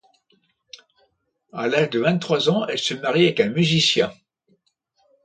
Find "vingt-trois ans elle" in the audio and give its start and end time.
1.99-2.79